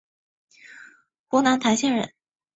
[1.27, 2.11] 湖南澧县人。